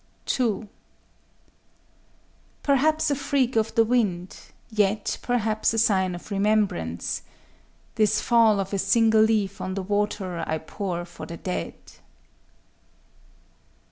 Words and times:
__(2) 0.63 0.67
Perhaps 2.63 3.11
a 3.11 3.15
freak 3.15 3.55
of 3.55 3.75
the 3.75 3.85
wind 3.85 4.35
yet 4.71 5.19
perhaps 5.21 5.75
a 5.75 5.77
sign 5.77 6.15
of 6.15 6.31
remembrance,— 6.31 7.21
This 7.93 8.19
fall 8.19 8.59
of 8.59 8.73
a 8.73 8.79
single 8.79 9.21
leaf 9.21 9.61
on 9.61 9.75
the 9.75 9.83
water 9.83 10.43
I 10.47 10.57
pour 10.57 11.05
for 11.05 11.27
the 11.27 11.37
dead. 11.37 11.75